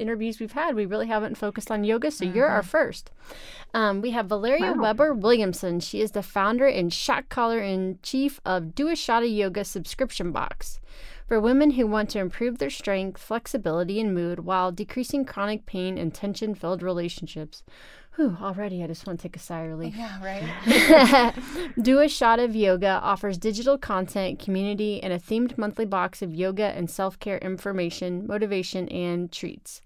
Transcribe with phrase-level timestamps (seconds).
[0.00, 2.36] interviews we've had, we really haven't focused on yoga, so mm-hmm.
[2.36, 2.68] you're our mm-hmm.
[2.68, 3.10] first.
[3.74, 4.82] Um, we have Valeria wow.
[4.82, 5.80] Weber Williamson.
[5.80, 9.64] She is the founder and shot caller in chief of Do a Shot of Yoga
[9.64, 10.80] subscription box
[11.30, 15.96] for women who want to improve their strength, flexibility, and mood while decreasing chronic pain
[15.96, 17.62] and tension filled relationships.
[18.16, 19.94] Whew, already I just want to take a sigh of relief.
[19.96, 21.34] Yeah, right.
[21.80, 26.34] Do a Shot of Yoga offers digital content, community, and a themed monthly box of
[26.34, 29.82] yoga and self care information, motivation, and treats.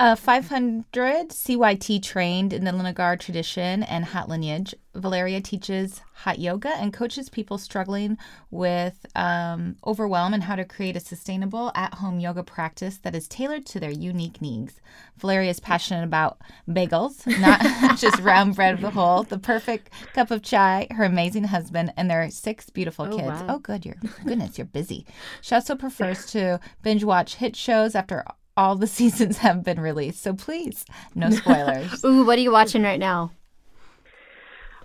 [0.00, 4.74] Uh, 500 CYT trained in the Iyengar tradition and hot lineage.
[4.94, 8.16] Valeria teaches hot yoga and coaches people struggling
[8.50, 13.28] with um, overwhelm and how to create a sustainable at home yoga practice that is
[13.28, 14.80] tailored to their unique needs.
[15.18, 17.60] Valeria is passionate about bagels, not
[17.98, 22.10] just round bread of the whole, the perfect cup of chai, her amazing husband, and
[22.10, 23.42] their six beautiful oh, kids.
[23.42, 23.46] Wow.
[23.50, 23.84] Oh, good.
[23.84, 25.04] You're, goodness, you're busy.
[25.42, 28.24] She also prefers to binge watch hit shows after
[28.56, 30.22] all the seasons have been released.
[30.22, 30.84] So please,
[31.14, 32.04] no spoilers.
[32.04, 33.32] Ooh, what are you watching right now?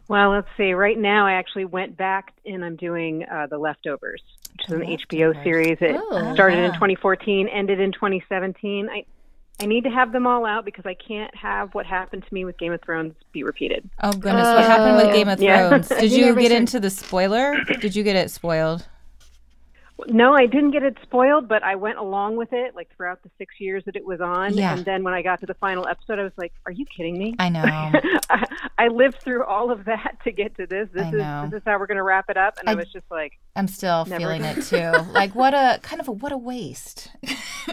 [0.07, 0.73] Well, let's see.
[0.73, 4.21] Right now, I actually went back and I'm doing uh, The Leftovers,
[4.51, 5.77] which is an HBO series.
[5.81, 6.65] It oh, started yeah.
[6.65, 8.87] in 2014, ended in 2017.
[8.89, 9.05] I
[9.59, 12.43] I need to have them all out because I can't have what happened to me
[12.43, 13.89] with Game of Thrones be repeated.
[14.03, 15.87] Oh goodness, uh, what happened with Game of Thrones?
[15.89, 15.99] Yeah.
[16.01, 17.63] Did you get into the spoiler?
[17.79, 18.85] Did you get it spoiled?
[20.07, 23.29] No, I didn't get it spoiled, but I went along with it like throughout the
[23.37, 24.53] six years that it was on.
[24.53, 24.75] Yeah.
[24.75, 27.17] And then when I got to the final episode, I was like, "Are you kidding
[27.17, 27.63] me?" I know.
[28.29, 28.45] I,
[28.77, 30.89] I, lived through all of that to get to this.
[30.91, 31.47] This I is know.
[31.49, 32.57] this is how we're going to wrap it up.
[32.59, 34.91] And I, I, was just like, I'm still feeling it too.
[35.13, 37.09] like what a kind of a what a waste.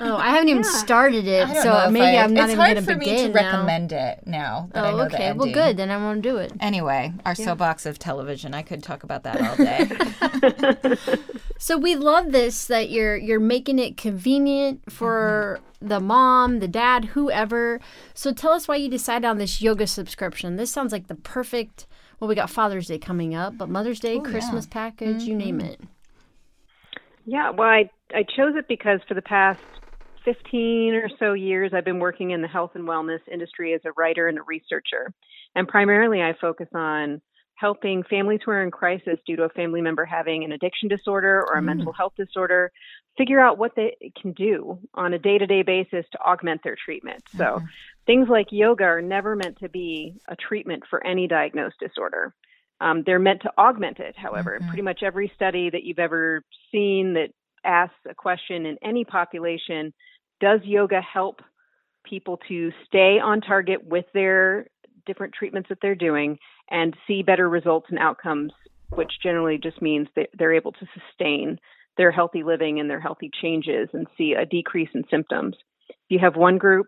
[0.00, 0.70] oh, I haven't even yeah.
[0.70, 2.86] started it, so maybe I, am not even going to begin.
[2.86, 3.34] It's hard for me to now.
[3.34, 4.70] recommend it now.
[4.76, 5.32] oh, okay.
[5.32, 5.76] Well, good.
[5.76, 6.52] Then I won't do it.
[6.60, 7.44] Anyway, our yeah.
[7.46, 8.54] soapbox of television.
[8.54, 10.96] I could talk about that all day.
[11.58, 15.88] so we love this that you're you're making it convenient for mm-hmm.
[15.88, 17.80] the mom, the dad, whoever.
[18.14, 20.56] So tell us why you decided on this yoga subscription.
[20.56, 21.86] This sounds like the perfect.
[22.20, 24.72] Well, we got Father's Day coming up, but Mother's Day, oh, Christmas yeah.
[24.72, 25.30] package, mm-hmm.
[25.30, 25.68] you name mm-hmm.
[25.68, 25.80] it.
[27.24, 29.60] Yeah, well, I I chose it because for the past
[30.24, 33.92] 15 or so years, I've been working in the health and wellness industry as a
[33.96, 35.12] writer and a researcher.
[35.54, 37.20] And primarily, I focus on
[37.62, 41.44] helping families who are in crisis due to a family member having an addiction disorder
[41.48, 41.66] or a mm.
[41.66, 42.72] mental health disorder
[43.16, 46.76] figure out what they can do on a day to day basis to augment their
[46.84, 47.22] treatment.
[47.36, 47.66] So, mm-hmm.
[48.04, 52.34] things like yoga are never meant to be a treatment for any diagnosed disorder.
[52.80, 54.58] Um, they're meant to augment it, however.
[54.58, 54.68] Mm-hmm.
[54.68, 56.42] Pretty much every study that you've ever
[56.72, 57.28] seen that
[57.64, 59.94] asks a question in any population
[60.40, 61.42] does yoga help
[62.04, 64.66] people to stay on target with their
[65.06, 66.38] different treatments that they're doing
[66.70, 68.52] and see better results and outcomes,
[68.90, 71.58] which generally just means that they're able to sustain
[71.96, 75.56] their healthy living and their healthy changes and see a decrease in symptoms.
[75.88, 76.86] If you have one group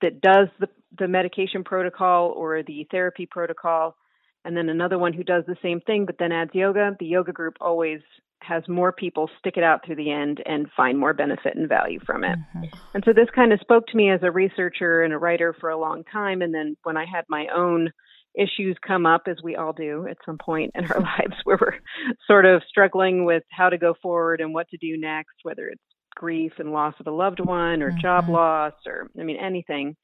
[0.00, 0.68] that does the,
[0.98, 3.96] the medication protocol or the therapy protocol,
[4.44, 7.32] and then another one who does the same thing but then adds yoga, the yoga
[7.32, 8.00] group always
[8.42, 11.98] has more people stick it out through the end and find more benefit and value
[12.06, 12.38] from it.
[12.38, 12.78] Mm-hmm.
[12.94, 15.70] And so this kind of spoke to me as a researcher and a writer for
[15.70, 16.40] a long time.
[16.40, 17.90] And then when I had my own
[18.34, 21.78] issues come up, as we all do at some point in our lives, where we're
[22.26, 25.82] sort of struggling with how to go forward and what to do next, whether it's
[26.14, 28.00] grief and loss of a loved one or mm-hmm.
[28.00, 29.96] job loss or, I mean, anything.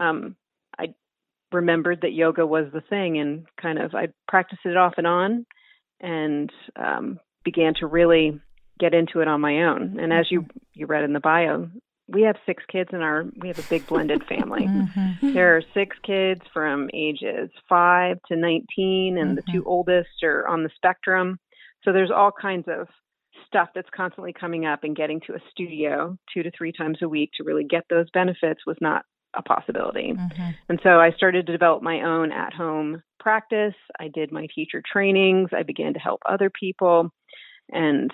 [0.00, 0.36] Um,
[1.56, 5.46] remembered that yoga was the thing and kind of I practiced it off and on
[6.00, 8.40] and um, began to really
[8.78, 9.98] get into it on my own.
[9.98, 10.58] And as you mm-hmm.
[10.74, 11.68] you read in the bio,
[12.08, 14.66] we have six kids in our we have a big blended family.
[14.66, 15.32] mm-hmm.
[15.32, 19.34] There are six kids from ages 5 to 19 and mm-hmm.
[19.34, 19.68] the two mm-hmm.
[19.68, 21.38] oldest are on the spectrum.
[21.82, 22.88] So there's all kinds of
[23.46, 27.08] stuff that's constantly coming up and getting to a studio 2 to 3 times a
[27.08, 29.04] week to really get those benefits was not
[29.36, 30.12] a possibility.
[30.12, 30.50] Mm-hmm.
[30.68, 33.74] And so I started to develop my own at home practice.
[33.98, 35.50] I did my teacher trainings.
[35.52, 37.10] I began to help other people.
[37.70, 38.10] And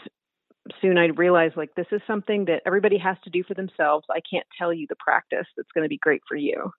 [0.80, 4.06] soon I realized like this is something that everybody has to do for themselves.
[4.10, 6.72] I can't tell you the practice that's going to be great for you.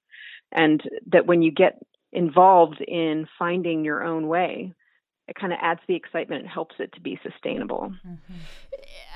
[0.52, 0.82] And
[1.12, 1.80] that when you get
[2.12, 4.74] involved in finding your own way,
[5.28, 7.94] it kind of adds the excitement and helps it to be sustainable.
[8.06, 8.34] Mm-hmm.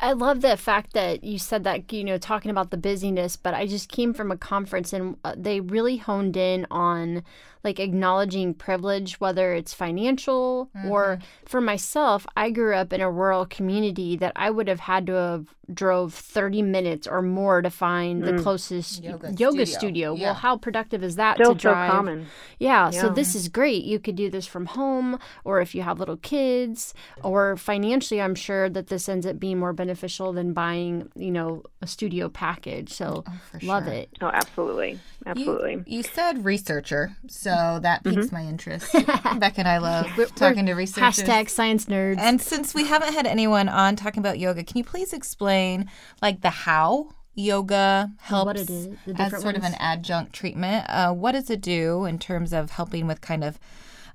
[0.02, 3.54] I love the fact that you said that, you know, talking about the busyness, but
[3.54, 7.24] I just came from a conference and uh, they really honed in on
[7.64, 10.90] like acknowledging privilege, whether it's financial mm-hmm.
[10.90, 15.08] or for myself, I grew up in a rural community that I would have had
[15.08, 18.38] to have drove 30 minutes or more to find mm.
[18.38, 19.78] the closest yoga, yoga studio.
[19.78, 20.16] studio.
[20.16, 20.24] Yeah.
[20.24, 21.90] Well, how productive is that Still to drive?
[21.90, 22.28] So common.
[22.58, 23.84] Yeah, yeah, so this is great.
[23.84, 28.36] You could do this from home or if you have little kids or financially, I'm
[28.36, 32.94] sure that this ends up being more beneficial than buying, you know, a studio package.
[32.94, 33.94] So oh, love sure.
[33.94, 34.10] it.
[34.22, 35.00] Oh, absolutely.
[35.28, 35.74] Absolutely.
[35.74, 38.36] You, you said researcher, so that piques mm-hmm.
[38.36, 38.94] my interest.
[39.40, 41.24] Beck and I love we're, talking we're to researchers.
[41.24, 42.20] Hashtag science nerds.
[42.20, 45.90] And since we haven't had anyone on talking about yoga, can you please explain
[46.22, 49.58] like the how yoga helps is, as sort ones?
[49.58, 50.86] of an adjunct treatment?
[50.90, 53.60] Uh, what does it do in terms of helping with kind of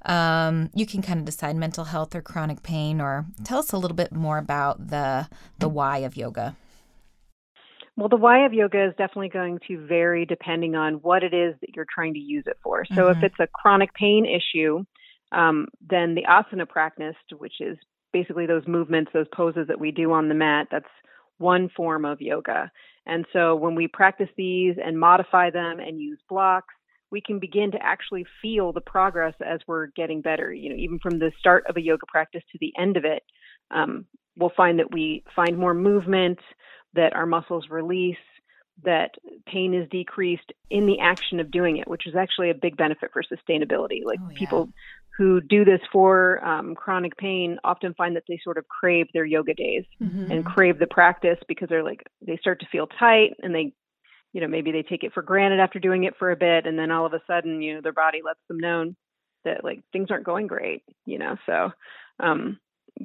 [0.04, 3.78] um, you can kind of decide mental health or chronic pain, or tell us a
[3.78, 5.28] little bit more about the
[5.58, 6.56] the why of yoga.
[7.96, 11.54] Well, the why of yoga is definitely going to vary depending on what it is
[11.60, 12.84] that you're trying to use it for.
[12.86, 13.18] So, mm-hmm.
[13.18, 14.84] if it's a chronic pain issue,
[15.30, 17.76] um, then the asana practice, which is
[18.12, 20.86] basically those movements, those poses that we do on the mat, that's
[21.38, 22.70] one form of yoga.
[23.04, 26.74] And so, when we practice these and modify them and use blocks,
[27.10, 30.50] we can begin to actually feel the progress as we're getting better.
[30.50, 33.22] You know, even from the start of a yoga practice to the end of it,
[33.70, 34.06] um,
[34.36, 36.38] we'll find that we find more movement,
[36.94, 38.16] that our muscles release,
[38.84, 39.10] that
[39.46, 43.10] pain is decreased in the action of doing it, which is actually a big benefit
[43.12, 44.04] for sustainability.
[44.04, 44.38] Like oh, yeah.
[44.38, 44.68] people
[45.16, 49.24] who do this for um, chronic pain often find that they sort of crave their
[49.24, 50.30] yoga days mm-hmm.
[50.30, 53.72] and crave the practice because they're like they start to feel tight and they
[54.32, 56.78] you know maybe they take it for granted after doing it for a bit and
[56.78, 58.92] then all of a sudden you know their body lets them know
[59.44, 61.70] that like things aren't going great you know so
[62.20, 62.58] um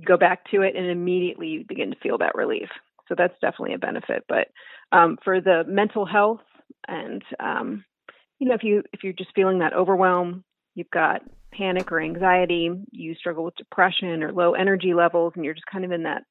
[0.06, 2.69] go back to it and immediately you begin to feel that relief
[3.07, 4.24] so that's definitely a benefit.
[4.27, 4.48] But
[4.92, 6.42] um, for the mental health
[6.88, 7.86] and um,
[8.39, 10.44] you know if you if you're just feeling that overwhelm,
[10.75, 11.21] you've got
[11.54, 15.86] panic or anxiety, you struggle with depression or low energy levels, and you're just kind
[15.86, 16.24] of in that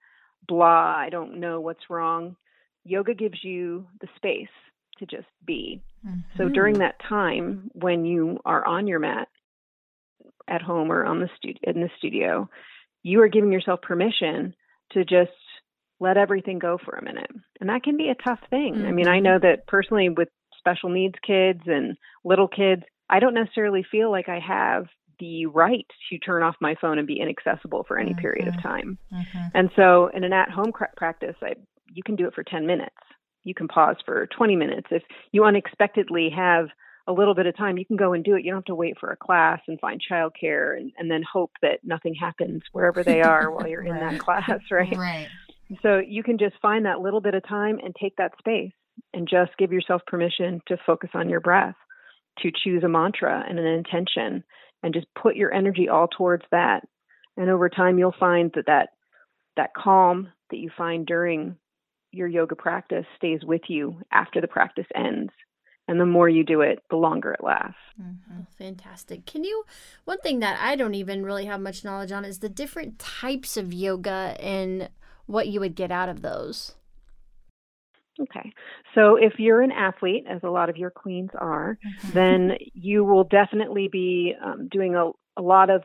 [0.47, 2.37] blah, I don't know what's wrong.
[2.85, 4.49] Yoga gives you the space
[4.99, 5.83] to just be.
[6.07, 6.21] Mm-hmm.
[6.37, 9.29] So during that time when you are on your mat
[10.49, 12.49] at home or on the studio in the studio,
[13.03, 14.55] you are giving yourself permission
[14.93, 15.33] to just
[16.01, 17.31] let everything go for a minute.
[17.61, 18.75] And that can be a tough thing.
[18.75, 18.87] Mm-hmm.
[18.87, 19.25] I mean, I mm-hmm.
[19.25, 20.29] know that personally with
[20.59, 24.87] special needs kids and little kids, I don't necessarily feel like I have
[25.19, 28.21] the right to turn off my phone and be inaccessible for any mm-hmm.
[28.21, 28.69] period of mm-hmm.
[28.69, 28.99] time.
[29.13, 29.47] Mm-hmm.
[29.55, 31.55] And so in an at-home practice, I,
[31.93, 32.97] you can do it for 10 minutes.
[33.45, 34.89] You can pause for 20 minutes.
[34.91, 36.67] If you unexpectedly have
[37.07, 38.45] a little bit of time, you can go and do it.
[38.45, 41.53] You don't have to wait for a class and find childcare and, and then hope
[41.63, 43.91] that nothing happens wherever they are while you're right.
[43.91, 44.97] in that class, right?
[44.97, 45.29] Right.
[45.83, 48.73] So you can just find that little bit of time and take that space
[49.13, 51.75] and just give yourself permission to focus on your breath,
[52.39, 54.45] to choose a mantra and an intention,
[54.83, 56.81] and just put your energy all towards that.
[57.37, 58.91] And over time, you'll find that that,
[59.57, 61.57] that calm that you find during
[62.13, 65.33] your yoga practice stays with you after the practice ends.
[65.89, 67.77] And the more you do it, the longer it lasts.
[68.01, 68.43] Mm-hmm.
[68.59, 69.25] Fantastic.
[69.25, 69.65] Can you,
[70.05, 73.57] one thing that I don't even really have much knowledge on is the different types
[73.57, 74.89] of yoga and
[75.27, 76.75] what you would get out of those.
[78.21, 78.53] Okay.
[78.95, 82.13] So if you're an athlete, as a lot of your queens are, mm-hmm.
[82.13, 85.83] then you will definitely be um, doing a, a lot of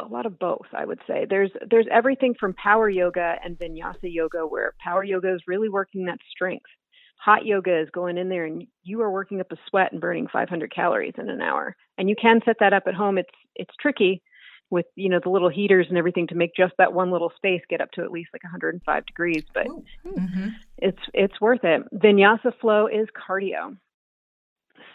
[0.00, 1.26] a lot of both, I would say.
[1.28, 6.06] There's there's everything from power yoga and vinyasa yoga where power yoga is really working
[6.06, 6.70] that strength.
[7.18, 10.26] Hot yoga is going in there and you are working up a sweat and burning
[10.32, 11.76] 500 calories in an hour.
[11.98, 13.18] And you can set that up at home.
[13.18, 14.22] It's it's tricky
[14.70, 17.62] with you know the little heaters and everything to make just that one little space
[17.68, 20.48] get up to at least like 105 degrees but mm-hmm.
[20.78, 21.82] it's it's worth it.
[21.94, 23.76] Vinyasa flow is cardio.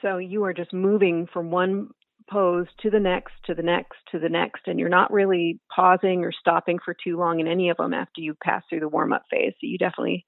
[0.01, 1.89] So you are just moving from one
[2.29, 6.24] pose to the next to the next to the next and you're not really pausing
[6.24, 9.13] or stopping for too long in any of them after you pass through the warm
[9.13, 9.53] up phase.
[9.53, 10.25] So you definitely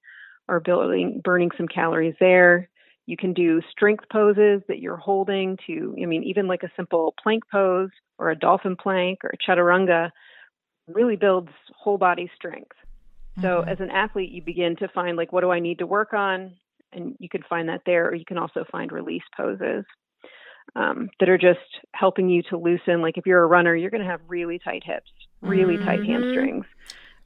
[0.47, 2.69] are building burning some calories there
[3.07, 7.15] you can do strength poses that you're holding to, I mean, even like a simple
[7.21, 10.11] plank pose or a dolphin plank or a chaturanga
[10.87, 12.77] really builds whole body strength.
[13.41, 13.69] So mm-hmm.
[13.69, 16.53] as an athlete, you begin to find like, what do I need to work on?
[16.93, 19.85] and you can find that there, or you can also find release poses
[20.75, 21.59] um, that are just
[21.93, 23.01] helping you to loosen.
[23.01, 25.11] Like if you're a runner, you're going to have really tight hips,
[25.41, 25.85] really mm-hmm.
[25.85, 26.65] tight hamstrings.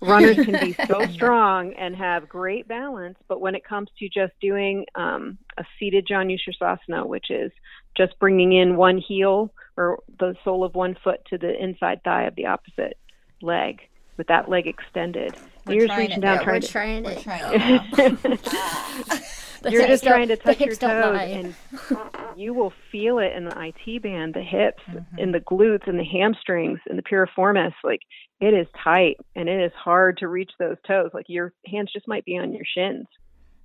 [0.02, 4.34] Runners can be so strong and have great balance, but when it comes to just
[4.42, 7.52] doing um, a seated Janu Sirsasana, which is
[7.96, 12.24] just bringing in one heel or the sole of one foot to the inside thigh
[12.24, 12.98] of the opposite
[13.42, 13.82] leg
[14.18, 15.36] with that leg extended.
[15.66, 17.18] We're just reaching down yeah, trying we're to.
[17.22, 19.20] Trying we're trying
[19.70, 21.56] you're just trying to touch your toes, and
[22.36, 25.20] you will feel it in the IT band, the hips, mm-hmm.
[25.20, 27.74] in the glutes, and the hamstrings, and the piriformis.
[27.84, 28.02] Like
[28.40, 31.12] it is tight, and it is hard to reach those toes.
[31.14, 33.06] Like your hands just might be on your shins.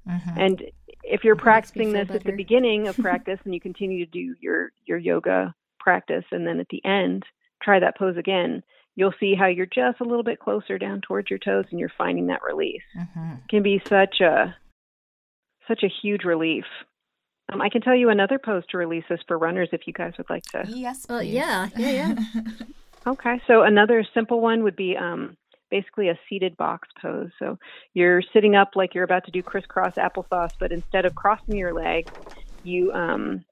[0.08, 0.38] Mm-hmm.
[0.38, 0.62] And
[1.02, 2.18] if you're practicing this better.
[2.18, 6.46] at the beginning of practice, and you continue to do your your yoga practice, and
[6.46, 7.24] then at the end,
[7.62, 8.62] try that pose again
[8.96, 11.92] you'll see how you're just a little bit closer down towards your toes and you're
[11.98, 12.82] finding that release.
[12.98, 13.32] Mm-hmm.
[13.34, 14.56] It can be such a
[15.68, 16.64] such a huge relief.
[17.52, 20.14] Um, I can tell you another pose to release this for runners if you guys
[20.18, 20.64] would like to.
[20.68, 21.06] Yes.
[21.08, 22.14] Well, yeah, yeah, yeah.
[23.06, 25.36] okay, so another simple one would be um,
[25.70, 27.30] basically a seated box pose.
[27.38, 27.58] So
[27.94, 31.72] you're sitting up like you're about to do crisscross applesauce, but instead of crossing your
[31.72, 32.06] leg,
[32.62, 33.44] you um,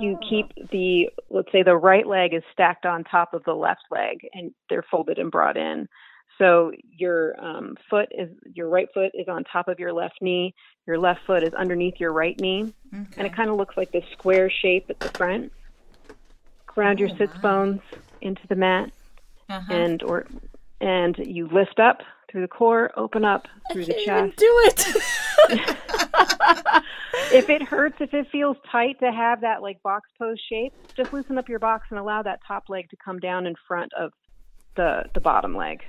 [0.00, 3.84] you keep the let's say the right leg is stacked on top of the left
[3.90, 5.88] leg, and they're folded and brought in.
[6.38, 10.54] So your um, foot is your right foot is on top of your left knee.
[10.86, 13.06] Your left foot is underneath your right knee, okay.
[13.16, 15.52] and it kind of looks like this square shape at the front.
[16.66, 17.40] Ground oh, your sits wow.
[17.40, 17.80] bones
[18.20, 18.90] into the mat,
[19.48, 19.72] uh-huh.
[19.72, 20.26] and or
[20.80, 24.36] and you lift up through the core, open up through the chest.
[24.36, 24.86] do it.
[27.32, 31.12] if it hurts, if it feels tight to have that like box pose shape, just
[31.12, 34.12] loosen up your box and allow that top leg to come down in front of
[34.74, 35.84] the the bottom leg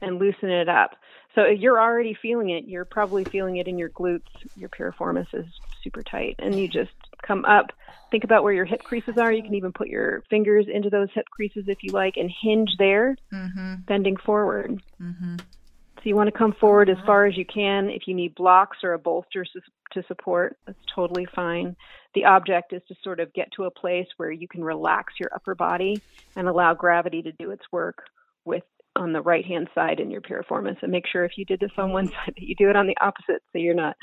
[0.00, 0.96] and loosen it up.
[1.34, 4.22] So if you're already feeling it, you're probably feeling it in your glutes.
[4.56, 5.46] Your piriformis is
[5.82, 6.90] super tight, and you just
[7.22, 7.72] come up.
[8.10, 9.32] Think about where your hip creases are.
[9.32, 12.70] You can even put your fingers into those hip creases if you like, and hinge
[12.78, 13.76] there, mm-hmm.
[13.86, 14.82] bending forward.
[15.00, 15.36] Mm-hmm.
[15.36, 17.90] So you want to come forward as far as you can.
[17.90, 19.44] If you need blocks or a bolster
[19.92, 21.76] to support, that's totally fine.
[22.14, 25.28] The object is to sort of get to a place where you can relax your
[25.34, 26.00] upper body
[26.34, 28.06] and allow gravity to do its work
[28.46, 28.64] with
[28.96, 31.70] on the right hand side in your piriformis and make sure if you did this
[31.78, 33.96] on one side that you do it on the opposite so you're not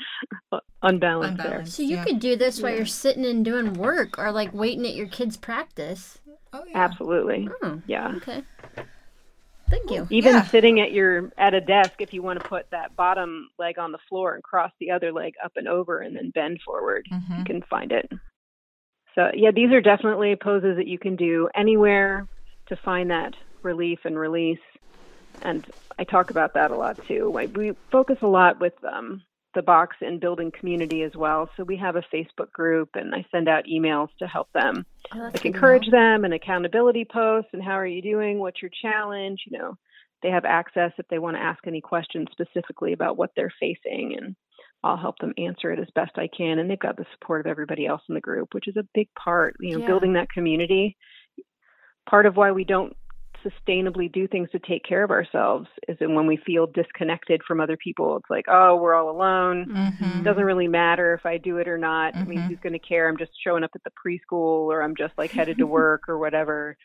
[0.50, 1.66] unbalanced, unbalanced there.
[1.66, 2.04] So you yeah.
[2.04, 2.78] could do this while yeah.
[2.78, 6.18] you're sitting and doing work or like waiting at your kids' practice.
[6.52, 6.78] Oh yeah.
[6.78, 7.48] Absolutely.
[7.62, 8.14] Oh, yeah.
[8.16, 8.42] Okay.
[9.70, 10.06] Thank you.
[10.10, 10.46] Even yeah.
[10.46, 13.92] sitting at your at a desk if you want to put that bottom leg on
[13.92, 17.38] the floor and cross the other leg up and over and then bend forward, mm-hmm.
[17.38, 18.10] you can find it.
[19.14, 22.26] So yeah, these are definitely poses that you can do anywhere
[22.68, 24.58] to find that relief and release
[25.42, 25.66] and
[25.98, 27.30] I talk about that a lot too.
[27.30, 29.22] We focus a lot with um,
[29.54, 31.50] the box in building community as well.
[31.56, 35.30] So we have a Facebook group, and I send out emails to help them, oh,
[35.32, 38.38] like encourage them, and accountability posts, and how are you doing?
[38.38, 39.40] What's your challenge?
[39.46, 39.78] You know,
[40.22, 44.16] they have access if they want to ask any questions specifically about what they're facing,
[44.16, 44.36] and
[44.84, 46.58] I'll help them answer it as best I can.
[46.58, 49.08] And they've got the support of everybody else in the group, which is a big
[49.18, 49.56] part.
[49.60, 49.86] You know, yeah.
[49.86, 50.96] building that community.
[52.08, 52.96] Part of why we don't
[53.44, 57.60] sustainably do things to take care of ourselves is in when we feel disconnected from
[57.60, 58.16] other people.
[58.16, 59.66] It's like, oh, we're all alone.
[59.70, 60.20] Mm-hmm.
[60.20, 62.14] It doesn't really matter if I do it or not.
[62.14, 62.22] Mm-hmm.
[62.22, 63.08] I mean, who's going to care?
[63.08, 66.18] I'm just showing up at the preschool or I'm just like headed to work or
[66.18, 66.76] whatever.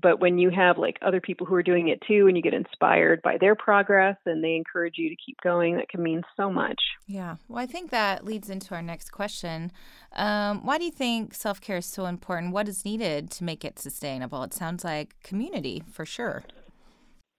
[0.00, 2.54] But when you have like other people who are doing it too and you get
[2.54, 6.50] inspired by their progress and they encourage you to keep going, that can mean so
[6.50, 6.80] much.
[7.06, 7.36] Yeah.
[7.46, 9.70] Well, I think that leads into our next question.
[10.14, 12.52] Um, why do you think self care is so important?
[12.52, 14.42] What is needed to make it sustainable?
[14.44, 16.44] It sounds like community for sure.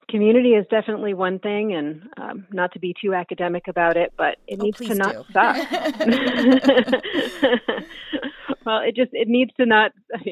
[0.10, 4.38] Community is definitely one thing, and um, not to be too academic about it, but
[4.48, 5.24] it oh, needs to not do.
[5.34, 5.58] suck.
[8.66, 9.92] well, it just it needs to not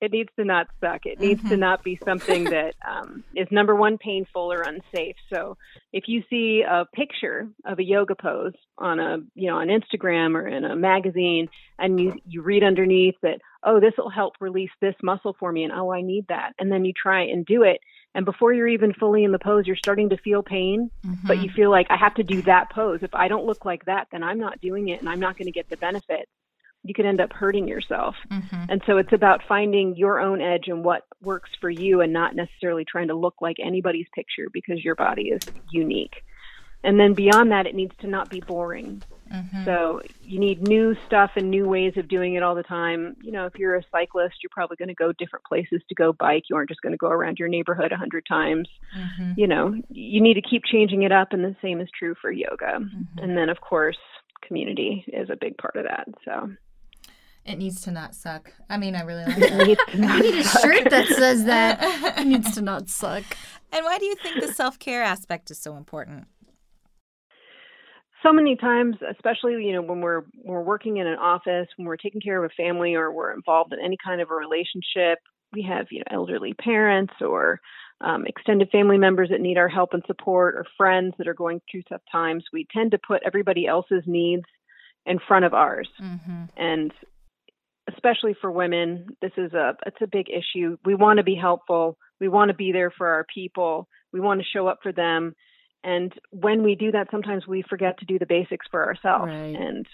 [0.00, 1.06] it needs to not suck.
[1.06, 1.50] It needs mm-hmm.
[1.50, 5.16] to not be something that um, is number one painful or unsafe.
[5.32, 5.56] So
[5.92, 10.34] if you see a picture of a yoga pose on a you know on Instagram
[10.34, 14.70] or in a magazine, and you you read underneath that oh this will help release
[14.80, 17.62] this muscle for me, and oh I need that, and then you try and do
[17.62, 17.80] it.
[18.14, 21.26] And before you're even fully in the pose, you're starting to feel pain, mm-hmm.
[21.26, 23.02] but you feel like I have to do that pose.
[23.02, 25.44] If I don't look like that, then I'm not doing it and I'm not going
[25.44, 26.26] to get the benefit
[26.86, 28.14] you could end up hurting yourself.
[28.30, 28.64] Mm-hmm.
[28.68, 32.34] And so it's about finding your own edge and what works for you and not
[32.34, 36.22] necessarily trying to look like anybody's picture because your body is unique.
[36.84, 39.02] And then beyond that, it needs to not be boring.
[39.32, 39.64] Mm-hmm.
[39.64, 43.16] So you need new stuff and new ways of doing it all the time.
[43.20, 46.12] You know, if you're a cyclist, you're probably going to go different places to go
[46.12, 46.44] bike.
[46.48, 48.68] You aren't just going to go around your neighborhood a hundred times.
[48.96, 49.32] Mm-hmm.
[49.36, 52.30] You know, you need to keep changing it up, and the same is true for
[52.30, 52.78] yoga.
[52.78, 53.18] Mm-hmm.
[53.18, 53.98] And then, of course,
[54.46, 56.06] community is a big part of that.
[56.24, 56.52] So
[57.46, 58.52] it needs to not suck.
[58.68, 59.66] I mean, I really like it.
[59.66, 61.80] needs to not I need a shirt that says that.
[62.18, 63.24] It needs to not suck.
[63.72, 66.26] And why do you think the self care aspect is so important?
[68.22, 71.96] So many times, especially you know when we're we're working in an office, when we're
[71.96, 75.18] taking care of a family, or we're involved in any kind of a relationship,
[75.52, 77.60] we have you know elderly parents or
[78.00, 81.60] um, extended family members that need our help and support, or friends that are going
[81.70, 82.44] through tough times.
[82.52, 84.44] We tend to put everybody else's needs
[85.04, 86.44] in front of ours, mm-hmm.
[86.56, 86.92] and
[87.92, 90.76] especially for women, this is a it's a big issue.
[90.84, 91.98] We want to be helpful.
[92.20, 93.88] We want to be there for our people.
[94.12, 95.34] We want to show up for them.
[95.84, 99.30] And when we do that, sometimes we forget to do the basics for ourselves.
[99.30, 99.54] Right.
[99.54, 99.86] And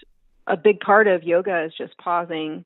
[0.47, 2.65] a big part of yoga is just pausing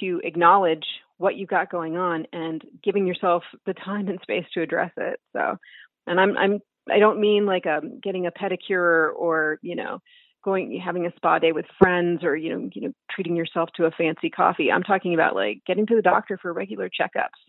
[0.00, 0.84] to acknowledge
[1.18, 5.20] what you've got going on and giving yourself the time and space to address it.
[5.32, 5.58] So,
[6.06, 6.60] and I'm I'm
[6.90, 10.00] I don't mean like a um, getting a pedicure or you know
[10.42, 13.84] going having a spa day with friends or you know you know treating yourself to
[13.84, 17.40] a fancy coffee i'm talking about like getting to the doctor for regular checkups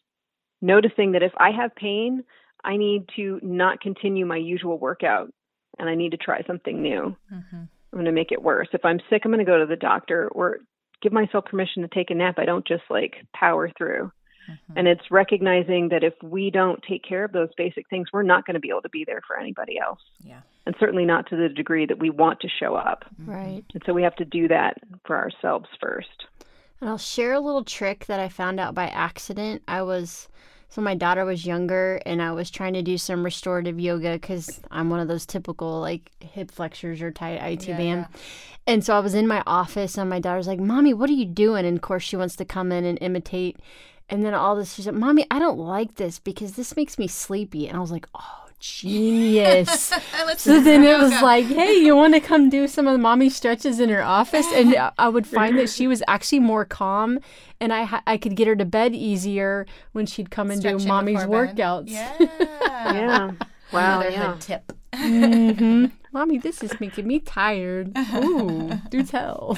[0.62, 2.24] noticing that if i have pain
[2.64, 5.32] i need to not continue my usual workout
[5.80, 7.56] and i need to try something new mm-hmm.
[7.56, 9.76] i'm going to make it worse if i'm sick i'm going to go to the
[9.76, 10.60] doctor or
[11.02, 14.12] give myself permission to take a nap i don't just like power through
[14.50, 14.78] Mm-hmm.
[14.78, 18.46] And it's recognizing that if we don't take care of those basic things, we're not
[18.46, 20.00] going to be able to be there for anybody else.
[20.24, 20.42] Yeah.
[20.66, 23.06] And certainly not to the degree that we want to show up.
[23.22, 23.32] Mm-hmm.
[23.32, 23.66] Right.
[23.74, 26.26] And so we have to do that for ourselves first.
[26.80, 29.62] And I'll share a little trick that I found out by accident.
[29.68, 30.28] I was
[30.74, 34.60] so my daughter was younger and I was trying to do some restorative yoga because
[34.72, 38.08] I'm one of those typical like hip flexors or tight IT yeah, band.
[38.10, 38.20] Yeah.
[38.66, 41.26] And so I was in my office and my daughter's like, Mommy, what are you
[41.26, 41.64] doing?
[41.64, 43.60] And of course she wants to come in and imitate.
[44.10, 47.08] And then all this, she said, Mommy, I don't like this because this makes me
[47.08, 47.68] sleepy.
[47.68, 49.94] And I was like, Oh, genius.
[50.38, 53.30] so then it was like, Hey, you want to come do some of the mommy
[53.30, 54.48] stretches in her office?
[54.54, 57.20] And I would find that she was actually more calm
[57.60, 60.88] and I, I could get her to bed easier when she'd come and Stretching do
[60.88, 61.90] mommy's workouts.
[61.90, 62.16] Yeah.
[62.40, 63.32] yeah.
[63.74, 63.98] Wow.
[63.98, 64.36] Motherhood yeah.
[64.40, 64.74] tip.
[64.94, 65.86] mm-hmm.
[66.14, 67.92] Mommy, this is making me tired.
[68.16, 69.58] Ooh, do tell.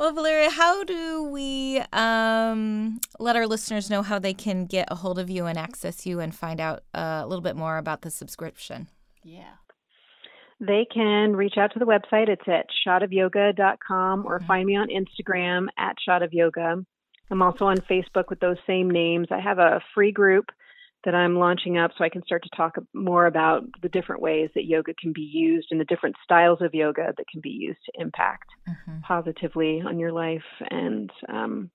[0.00, 4.94] Well, Valeria, how do we um, let our listeners know how they can get a
[4.94, 8.00] hold of you and access you and find out uh, a little bit more about
[8.00, 8.88] the subscription?
[9.22, 9.56] Yeah.
[10.58, 12.30] They can reach out to the website.
[12.30, 14.46] It's at shotofyoga.com or mm-hmm.
[14.46, 16.82] find me on Instagram at shotofyoga.
[17.30, 19.26] I'm also on Facebook with those same names.
[19.30, 20.46] I have a free group
[21.04, 24.50] that I'm launching up so I can start to talk more about the different ways
[24.54, 27.80] that yoga can be used and the different styles of yoga that can be used
[27.86, 29.00] to impact mm-hmm.
[29.00, 30.44] positively on your life.
[30.70, 31.70] And um,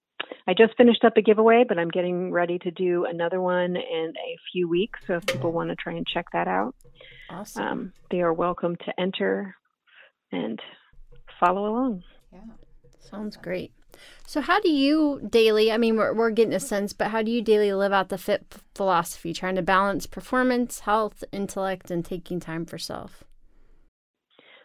[0.47, 4.13] I just finished up a giveaway, but I'm getting ready to do another one in
[4.15, 4.99] a few weeks.
[5.07, 6.75] So if people want to try and check that out,
[7.29, 7.63] awesome.
[7.63, 9.55] Um, they are welcome to enter
[10.31, 10.59] and
[11.39, 12.03] follow along.
[12.31, 12.41] Yeah,
[12.99, 13.71] sounds great.
[14.25, 17.31] So, how do you daily, I mean, we're, we're getting a sense, but how do
[17.31, 22.39] you daily live out the fit philosophy, trying to balance performance, health, intellect, and taking
[22.39, 23.23] time for self?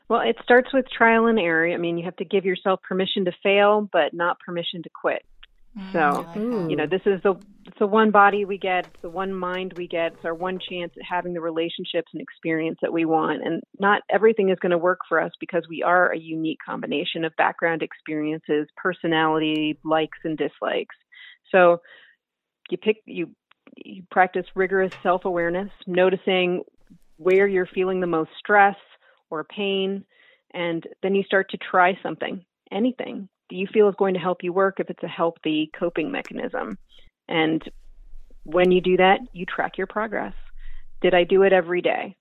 [0.09, 1.73] Well, it starts with trial and error.
[1.73, 5.25] I mean, you have to give yourself permission to fail, but not permission to quit.
[5.78, 7.35] Mm, so, like you know, this is the
[7.66, 10.59] it's the one body we get, it's the one mind we get, it's our one
[10.59, 13.42] chance at having the relationships and experience that we want.
[13.44, 17.24] And not everything is going to work for us because we are a unique combination
[17.24, 20.96] of background experiences, personality, likes and dislikes.
[21.52, 21.78] So,
[22.70, 23.30] you pick you
[23.76, 26.64] you practice rigorous self-awareness, noticing
[27.18, 28.76] where you're feeling the most stress
[29.30, 30.04] or pain,
[30.52, 34.42] and then you start to try something, anything do you feel is going to help
[34.42, 36.78] you work if it's a healthy coping mechanism?
[37.28, 37.62] And
[38.44, 40.34] when you do that, you track your progress.
[41.02, 42.16] Did I do it every day?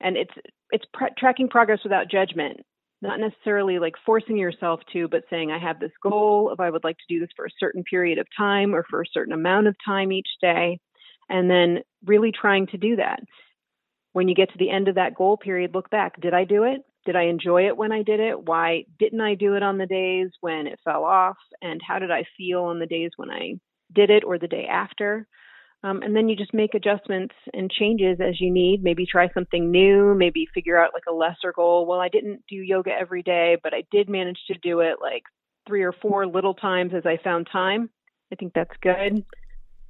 [0.00, 0.32] And it's
[0.70, 0.84] it's
[1.18, 2.60] tracking progress without judgment,
[3.00, 6.84] not necessarily like forcing yourself to, but saying I have this goal of I would
[6.84, 9.68] like to do this for a certain period of time or for a certain amount
[9.68, 10.80] of time each day,
[11.28, 13.20] and then really trying to do that.
[14.12, 16.20] When you get to the end of that goal period, look back.
[16.20, 16.82] Did I do it?
[17.04, 18.46] Did I enjoy it when I did it?
[18.46, 21.36] Why didn't I do it on the days when it fell off?
[21.60, 23.54] And how did I feel on the days when I
[23.92, 25.26] did it or the day after?
[25.84, 28.84] Um, and then you just make adjustments and changes as you need.
[28.84, 31.86] Maybe try something new, maybe figure out like a lesser goal.
[31.86, 35.24] Well, I didn't do yoga every day, but I did manage to do it like
[35.66, 37.90] three or four little times as I found time.
[38.32, 39.24] I think that's good.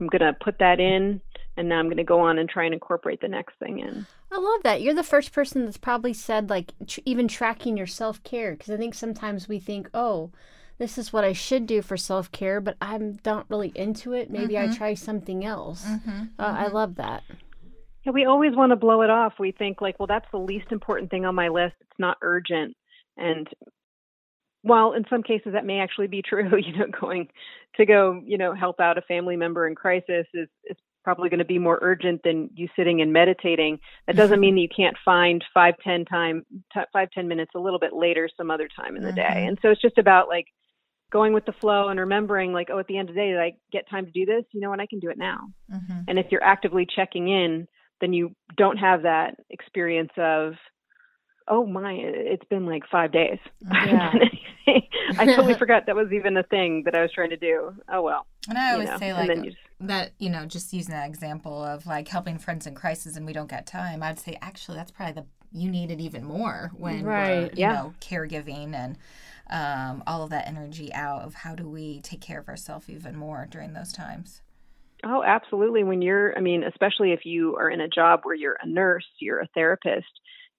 [0.01, 1.20] I'm going to put that in
[1.57, 4.07] and now I'm going to go on and try and incorporate the next thing in.
[4.31, 4.81] I love that.
[4.81, 8.77] You're the first person that's probably said like tr- even tracking your self-care because I
[8.77, 10.31] think sometimes we think, "Oh,
[10.79, 14.31] this is what I should do for self-care, but I'm not really into it.
[14.31, 14.73] Maybe mm-hmm.
[14.73, 16.11] I try something else." Mm-hmm.
[16.38, 16.65] Uh, mm-hmm.
[16.65, 17.23] I love that.
[18.05, 19.35] Yeah, we always want to blow it off.
[19.38, 21.75] We think like, "Well, that's the least important thing on my list.
[21.81, 22.75] It's not urgent."
[23.19, 23.47] And
[24.62, 27.29] while in some cases that may actually be true, you know, going
[27.77, 31.38] to go, you know, help out a family member in crisis is, is probably going
[31.38, 33.79] to be more urgent than you sitting and meditating.
[34.07, 37.59] That doesn't mean that you can't find five, ten time, t- five, ten minutes a
[37.59, 39.23] little bit later, some other time in the day.
[39.23, 39.49] Mhm.
[39.49, 40.47] And so it's just about like
[41.11, 43.41] going with the flow and remembering, like, oh, at the end of the day, did
[43.41, 44.45] I get time to do this?
[44.53, 44.81] You know what?
[44.81, 45.49] I can do it now.
[45.71, 46.01] Mm-hmm.
[46.09, 47.67] And if you're actively checking in,
[48.01, 50.55] then you don't have that experience of,
[51.48, 53.38] oh my, it's been like five days.
[53.70, 54.12] I Yeah.
[55.18, 57.74] I totally forgot that was even a thing that I was trying to do.
[57.88, 58.26] Oh well.
[58.48, 61.09] And I you always know, say like you just- that, you know, just using that
[61.09, 64.02] example of like helping friends in crisis and we don't get time.
[64.02, 67.72] I'd say actually that's probably the you need it even more when Right, you yeah.
[67.74, 68.96] know, caregiving and
[69.50, 73.16] um, all of that energy out of how do we take care of ourselves even
[73.16, 74.40] more during those times.
[75.05, 75.83] Oh, absolutely.
[75.83, 79.05] When you're, I mean, especially if you are in a job where you're a nurse,
[79.18, 80.07] you're a therapist,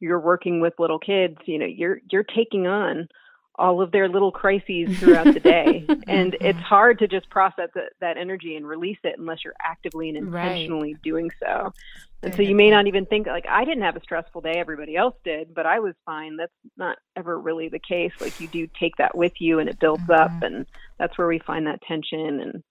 [0.04, 3.08] you're working with little kids, you know, you're you're taking on
[3.56, 7.94] all of their little crises throughout the day, and it's hard to just process that,
[8.02, 10.44] that energy and release it unless you're actively and Right.
[10.46, 11.74] intentionally doing so.
[12.22, 14.96] And so you may not even think like I didn't have a stressful day, everybody
[14.96, 16.38] else did, but I was fine.
[16.38, 18.14] That's not ever really the case.
[18.20, 20.46] Like you do take that with you, and it builds up, Mhm.
[20.48, 20.66] and
[21.00, 22.64] that's where we find that tension and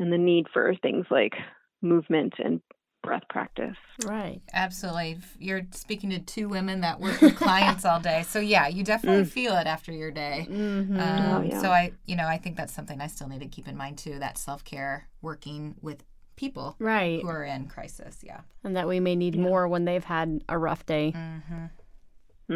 [0.00, 1.34] and the need for things like
[1.82, 2.60] movement and
[3.08, 3.76] breath practice.
[4.04, 4.40] Right.
[4.52, 5.18] Absolutely.
[5.38, 8.22] You're speaking to two women that work with clients all day.
[8.28, 10.46] So yeah, you definitely feel it after your day.
[10.48, 11.00] Mm-hmm.
[11.00, 11.60] Um, Oh, yeah.
[11.60, 13.98] So I, you know, I think that's something I still need to keep in mind
[13.98, 14.18] too.
[14.18, 16.04] That self care, working with
[16.36, 17.20] people right.
[17.20, 18.18] who are in crisis.
[18.22, 18.40] Yeah.
[18.62, 21.12] And that we may need more when they've had a rough day.
[21.16, 21.64] Mm-hmm.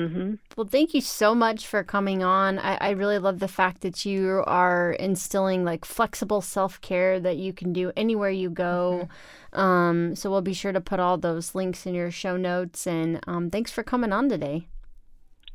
[0.07, 2.59] hmm Well, thank you so much for coming on.
[2.59, 7.37] I, I really love the fact that you are instilling like flexible self care that
[7.37, 9.09] you can do anywhere you go.
[9.53, 12.87] Um, so we'll be sure to put all those links in your show notes.
[12.87, 14.67] And um, thanks for coming on today.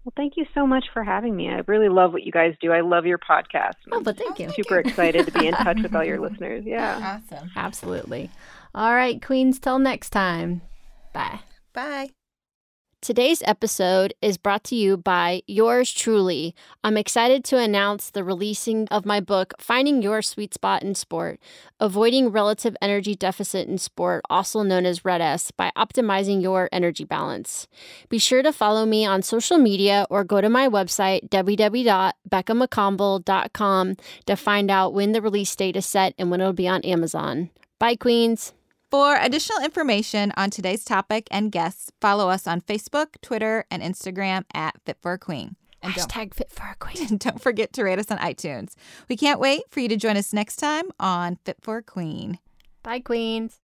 [0.03, 1.49] Well, thank you so much for having me.
[1.49, 2.71] I really love what you guys do.
[2.71, 3.73] I love your podcast.
[3.91, 4.49] Oh, but thank you.
[4.51, 6.63] super excited to be in touch with all your listeners.
[6.65, 7.19] Yeah.
[7.29, 7.51] Awesome.
[7.57, 8.29] Absolutely.
[8.73, 10.61] All right, Queens, till next time.
[11.11, 11.39] Bye.
[11.73, 12.11] Bye.
[12.99, 16.55] Today's episode is brought to you by yours truly.
[16.83, 21.39] I'm excited to announce the releasing of my book, Finding Your Sweet Spot in Sport
[21.79, 27.67] Avoiding Relative Energy Deficit in Sport, also known as RED-S, by optimizing your energy balance.
[28.09, 34.35] Be sure to follow me on social media or go to my website, www.beckamacombel.com, to
[34.35, 37.51] find out when the release date is set and when it'll be on Amazon.
[37.77, 38.53] Bye, Queens.
[38.89, 44.45] For additional information on today's topic and guests, follow us on Facebook, Twitter, and Instagram
[44.53, 45.57] at Fit for a Queen.
[45.83, 47.05] And Hashtag fit for a queen.
[47.07, 48.73] and don't forget to rate us on iTunes.
[49.09, 52.39] We can't wait for you to join us next time on Fit for a Queen.
[52.81, 53.59] Bye, Queens.